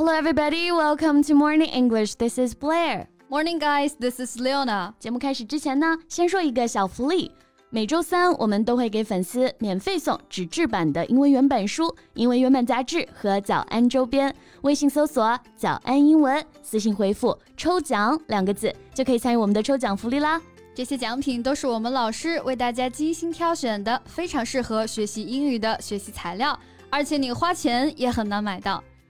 [0.00, 0.72] Hello, everybody.
[0.72, 2.14] Welcome to Morning English.
[2.14, 3.06] This is Blair.
[3.28, 3.90] Morning, guys.
[4.00, 4.94] This is Leona.
[4.98, 7.30] 节目开始之前呢，先说一个小福利。
[7.68, 14.34] 每周三我们都会给粉丝免费送纸质版的英文原版书、英文原版杂志和早安周边。
[14.62, 20.40] 微信搜索“早安英文”，私信回复“抽奖”两个字，就可以参与我们的抽奖福利啦。
[20.74, 26.58] 这些奖品都是我们老师为大家精心挑选的，非常适合学习英语的学习材料，
[26.88, 28.82] 而且你花钱也很难买到。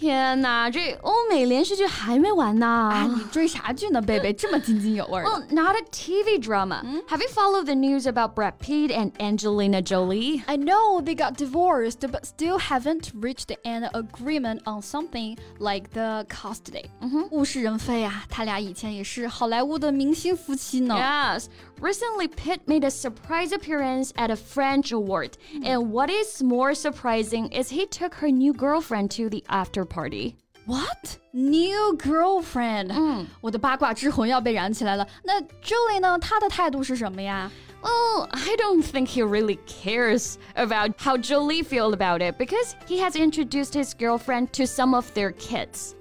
[0.00, 2.66] 天哪，这欧美连续剧还没完呢！
[2.66, 4.30] 啊，你追啥剧呢，贝贝？
[4.30, 5.22] 这么津津有味。
[5.22, 6.84] Well, not a TV drama.
[7.08, 10.42] Have you followed the news about Brad Pitt and Angelina Jolie?
[10.46, 16.26] I know they got divorced, but still haven't reached an agreement on something like the
[16.28, 16.90] custody.
[17.30, 20.94] 物是人非啊，他俩以前也是好莱坞的明星夫妻呢。
[20.94, 21.46] Yes.
[21.78, 25.32] Recently, Pitt made a surprise appearance at a French award.
[25.62, 30.36] And what is more surprising is he took her new girlfriend to the after party.
[30.66, 32.92] What new girlfriend？
[32.92, 35.06] 嗯，我的八卦之魂要被燃起来了。
[35.22, 36.18] 那 Julie 呢？
[36.18, 37.50] 她的态度是什么呀？
[37.82, 43.14] Well, I don't think he really cares about how Jolie feels about it because he has
[43.14, 45.94] introduced his girlfriend to some of their kids.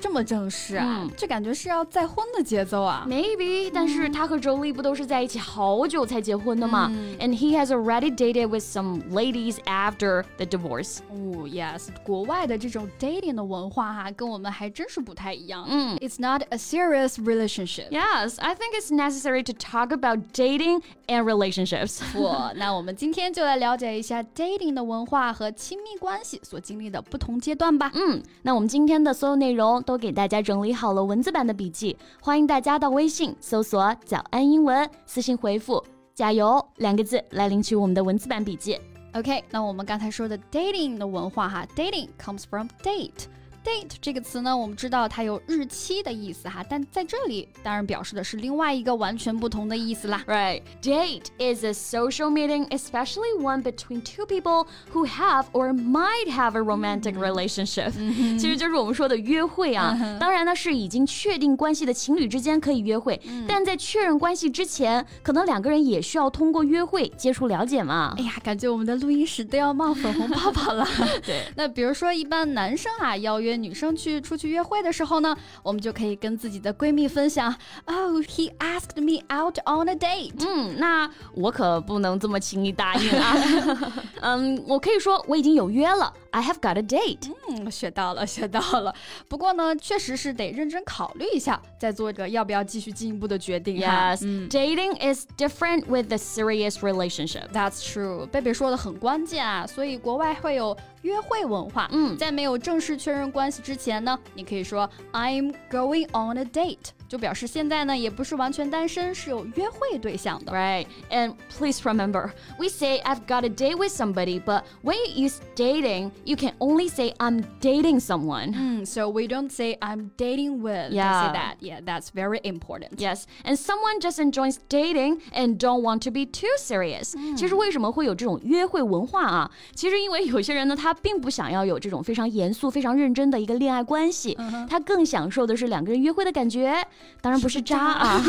[0.00, 3.04] 这么正式啊，这感觉是要再婚的节奏啊。
[3.08, 6.88] Maybe，但是他和周丽不都是在一起好久才结婚的吗？
[7.18, 10.98] And he has already dated with some ladies after the divorce.
[11.10, 15.66] 哦，Yes，国外的这种 dating 的文化哈，跟我们还真是不太一样。
[15.68, 17.88] 嗯，It's not a serious relationship.
[17.90, 22.00] Yes, I think it's necessary to talk about dating and relationships.
[22.12, 27.90] 不，那我们今天就来了解一下 dating 的文化和亲密关系所经历的不同阶段吧。
[27.94, 29.97] 嗯，那我们今天的所有内容 都。
[30.03, 35.81] 给大家整理好了文字版的笔记，欢迎大家到微信搜索“早安英文”，私信回复
[36.13, 38.77] “加油”两个字来领取我们的文字版笔记。
[39.13, 43.27] OK，那我们刚才说的 dating 的文化哈，dating comes from date。
[43.63, 50.21] Date 这个词呢，我们知道它有日期的意思哈，但在这里当然表示的是另外一个完全不同的意思啦。
[50.27, 56.57] Right, date is a social meeting, especially one between two people who have or might have
[56.57, 57.91] a romantic relationship.
[58.37, 59.97] 其实就是我们说的约会啊。
[60.19, 68.13] 当然呢，是已经确定关系的情侣之间可以约会，但在确认关系之前，可能两个人也需要通过约会接触了解嘛。
[68.17, 70.85] 哎呀，感觉我们的录音室都要冒粉红泡泡了。
[71.25, 73.52] 对，那比如说一般男生啊邀约。
[73.55, 77.53] 女生去出去约会的时候呢，我们就可以跟自己的闺蜜分享。
[77.85, 80.33] Oh, he asked me out on a date。
[80.39, 83.37] 嗯，那我可不能这么轻易答应啊。
[84.21, 86.13] 嗯，我可以说我已经有约了。
[86.31, 87.31] I have got a date。
[87.49, 88.93] 嗯，学到了，学到了。
[89.27, 93.79] 不过呢，确实是得认真考虑一下，再做一个要不要继续进一步的决定。
[93.79, 97.49] Yes, dating is different with a serious relationship.
[97.51, 98.25] That's true.
[98.27, 101.87] 贝贝说的很关键啊，所以国外会有约会文化。
[101.93, 106.89] 嗯，在没有正式确认关系之前呢，你可以说 I'm going on a date。
[107.08, 110.52] 就表示现在呢也不是完全单身，是有约会对象的。
[110.52, 110.86] Right.
[111.10, 115.38] And please remember, we say I've got a date with somebody, but when you use
[115.56, 118.52] dating, you can only say I'm dating someone.
[118.52, 120.92] Mm, so we don't say I'm dating with.
[120.92, 121.28] Yeah.
[121.28, 121.54] Say that.
[121.60, 123.00] Yeah, that's very important.
[123.00, 123.26] Yes.
[123.44, 127.14] And someone just enjoys dating and don't want to be too serious.
[127.36, 129.50] 其实为什么会有这种约会文化啊？
[129.74, 134.36] 其实因为有些人呢，他并不想要有这种非常严肃、非常认真的一个恋爱关系，
[134.68, 136.76] 他更享受的是两个人约会的感觉。
[137.20, 138.22] 当然不是渣啊，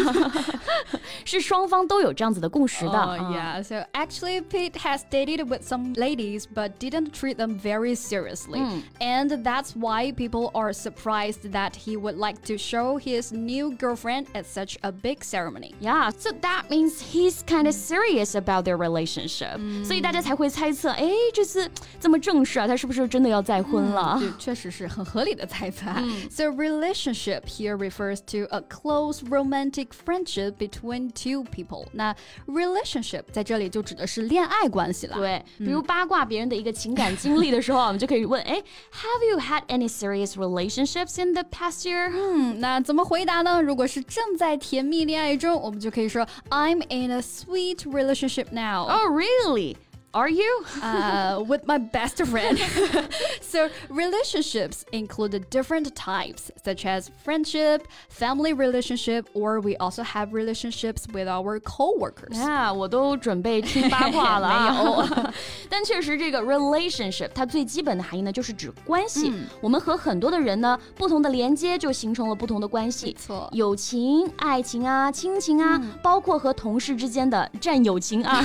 [1.26, 3.00] 是双方都有这样子的共识的。
[3.00, 8.62] Oh, yeah, so actually Pete has dated with some ladies but didn't treat them very seriously.
[9.00, 14.28] And that's why people are surprised that he would like to show his new girlfriend
[14.34, 15.74] at such a big ceremony.
[15.80, 19.60] Yeah, so that means he's kind of serious about their relationship.
[19.84, 21.70] 所以大家才会猜测，哎，这次
[22.00, 24.20] 这么正式啊，他是不是真的要再婚了？
[24.38, 25.86] 确实是很合理的猜测。
[26.30, 31.86] So relationship here refers to a close romantic friendship between two people。
[31.94, 32.16] 那
[32.48, 35.18] relationship 在这里就指的是恋爱关系了。
[35.18, 38.62] 对，比如八卦别人的一个情感经历的时候，我们就可以问：哎，
[38.94, 42.10] Have you had any serious relationships in the past year？
[42.14, 43.62] 嗯，那怎么回答呢？
[43.62, 49.76] 如果是正在甜蜜恋爱中，我们就可以说 I'm in a sweet relationship now。Oh, really?
[50.14, 50.66] Are you?
[50.82, 52.58] uh, with my best friend.
[53.42, 61.06] so, relationships include different types, such as friendship, family relationship, or we also have relationships
[61.14, 62.36] with our coworkers.
[62.40, 65.34] 啊，我都准备听八卦了啊。
[65.70, 69.32] 但确实，这个 relationship 它最基本的含义呢，就是指关系。
[69.62, 73.16] 我们和很多的人呢，不同的连接就形成了不同的关系。
[73.20, 78.44] 错，友情、爱情啊、亲情啊，包括和同事之间的战友情啊，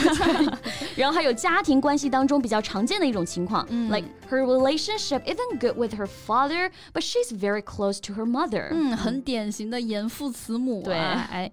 [0.94, 8.24] 然后还有家 庭关系当中比较常见的一种情况，like her relationship isn't good with her father, but she's very close to her
[8.24, 8.68] mother。
[8.70, 10.82] 嗯，很典型的严父慈母。
[10.82, 10.94] 对，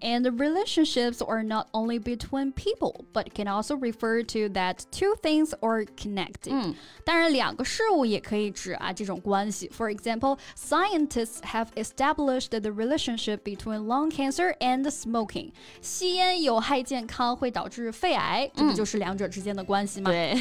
[0.02, 5.52] and relationships are not only between people, but can also refer to that two things
[5.62, 6.52] are connected。
[6.52, 9.70] 嗯，当然两个事物也可以指啊这种关系。
[9.76, 15.52] For example, scientists have established the relationship between lung cancer and smoking。
[15.82, 20.12] 吸烟有害健康会导致肺癌，这不就是两者之间的关系 吗？
[20.12, 20.32] 对，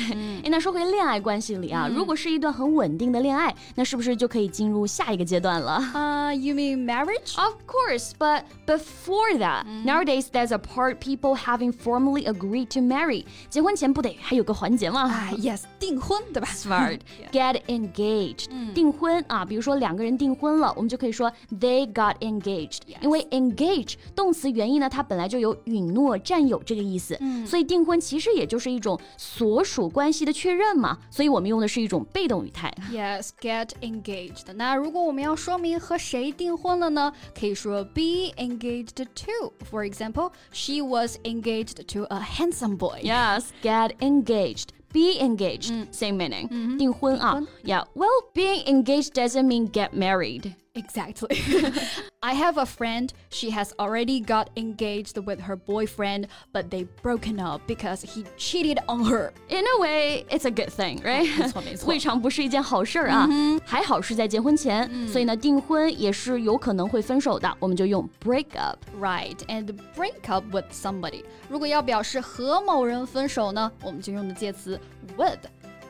[0.43, 5.73] 哎，那说回恋爱关系里啊，如果是一段很稳定的恋爱，那是不是就可以进入下一个阶段了？
[5.95, 7.37] 啊，You mean marriage?
[7.37, 13.25] Of course, but before that, nowadays there's a part people having formally agreed to marry。
[13.49, 15.03] 结婚前不得还有个环节吗？
[15.03, 16.49] 啊，Yes，订婚，对吧？
[16.53, 17.01] Smart.
[17.33, 18.47] Get engaged.
[18.75, 22.81] 订婚啊，比如说两个人订婚了，我们就可以说 they got engaged。
[23.01, 30.99] 因为 engage 动词原意呢，它本来就有允诺、占有这个意思，所以订婚其实也就是一种所 属关系的确认嘛。
[31.11, 32.73] 所以我们用的是一种被动语态。
[32.91, 34.53] Yes, get engaged.
[34.55, 37.13] 那如果我们要说明和谁订婚了呢？
[37.39, 39.53] 可以说 be engaged to.
[39.71, 43.01] For example, she was engaged to a handsome boy.
[43.03, 44.69] Yes, get engaged.
[44.93, 46.77] Be engaged, same meaning.
[46.77, 47.85] 订婚啊，Yeah.
[47.95, 50.55] Well, being engaged doesn't mean get married.
[50.75, 51.43] Exactly.
[52.23, 57.41] I have a friend, she has already got engaged with her boyfriend, but they broken
[57.41, 59.33] up because he cheated on her.
[59.49, 61.27] In a way, it's a good thing, right?
[61.37, 63.29] 没错没错，未尝不是一件好事啊。
[63.65, 68.79] 还好是在结婚前，所以呢，订婚也是有可能会分手的，我们就用 break up.
[69.01, 71.25] Right, and break up with somebody.
[71.49, 74.81] 如果要表示和某人分手呢，我们就用的介词
[75.17, 75.41] with。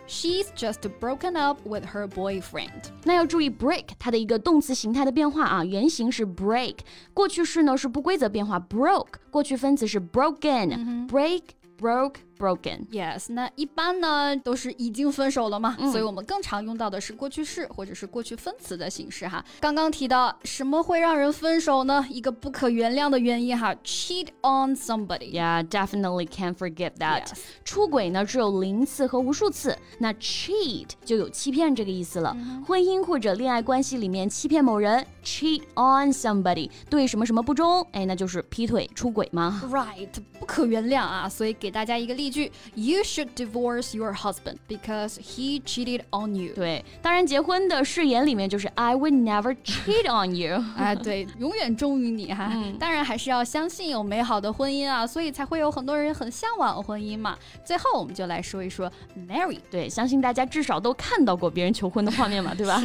[0.08, 2.70] She's just broken up with her boyfriend。
[3.04, 6.78] 那要注意 break 它的一个动词形态的变化啊，原型是 break，
[7.14, 11.42] 过去式呢是不规则变化 broke，过去分词是 broken，break
[11.80, 12.16] broke。
[12.38, 12.86] Broken.
[12.92, 19.44] Yes，那一般呢都是已经分手了嘛，所以我们更常用到的是过去式或者是过去分词的形式哈。
[19.62, 22.06] 刚刚提到什么会让人分手呢？
[22.10, 25.32] 一个不可原谅的原因哈，cheat on somebody.
[25.32, 27.32] Yeah, definitely can't forget that.
[27.64, 32.36] 出轨呢只有零次和无数次，那 cheat 就有欺骗这个意思了。
[32.68, 41.30] 婚姻或者恋爱关系里面欺骗某人，cheat on somebody，对什么什么不忠，哎，那就是劈腿出轨嘛？Right，不可原谅啊！
[41.30, 42.25] 所以给大家一个例。
[42.26, 46.54] 例句：You should divorce your husband because he cheated on you。
[46.56, 50.64] 对，当然结婚的誓言里面就是 I would never cheat on you。
[50.76, 52.52] 哎， 对，永远忠于你哈。
[52.80, 57.38] 当然还是要相信有美好的婚姻啊，所以才会有很多人很向往婚姻嘛。
[57.64, 58.92] 最后我们就来说一说
[59.30, 59.60] marry。
[59.70, 62.82] 对，相信大家至少都看到过别人求婚的画面嘛， 对吧？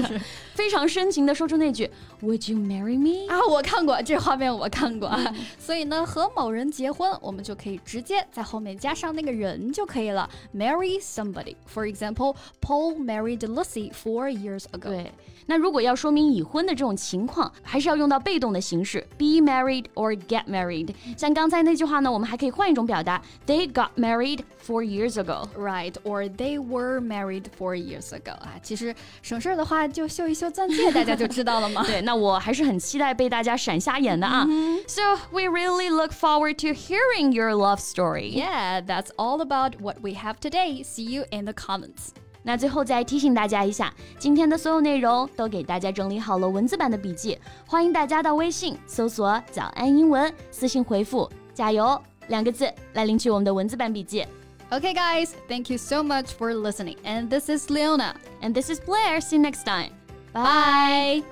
[0.55, 1.91] 非常深情的说出那句
[2.21, 3.33] Would you marry me？
[3.33, 5.11] 啊，我看过这画面，我看过。
[5.59, 9.30] 所以呢，和某人结婚，我们就可以直接在后面加上那个。
[9.30, 11.56] 人就可以了，marry somebody.
[11.72, 14.90] For example, Paul married Lucy four years ago.
[14.90, 15.12] 对，
[15.48, 20.94] 那如果要说明已婚的这种情况，还是要用到被动的形式，be married or get married。
[21.18, 25.48] 像刚才那句话呢，我们还可以换一种表达，They got married four years ago.
[25.58, 28.34] Right, or they were married four years ago.
[28.34, 31.84] 啊，其实省事儿的话就秀一秀钻戒，大家就知道了吗？
[31.86, 34.48] 对，那我还是很期待被大家闪瞎眼的啊。
[34.88, 35.02] So
[35.32, 38.32] we really look forward to hearing your love story.
[38.36, 40.84] Yeah, that's all about what we have today.
[40.84, 42.10] See you in the comments.
[42.44, 54.26] 那最后再提醒大家一下，今天的所有内容都给大家整理好了文字版的笔记，欢迎大家到微信搜索“早安英文”，私信回复“加油”两个字来领取我们的文字版笔记。
[54.70, 56.98] Okay, guys, thank you so much for listening.
[57.04, 58.16] And this is Leona.
[58.42, 59.22] And this is Blair.
[59.22, 59.92] See you next time.
[60.34, 61.24] Bye.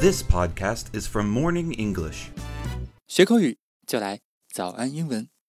[0.00, 2.30] This podcast is from Morning English.
[3.06, 4.20] 学口语就来
[4.55, 5.34] 早安英文。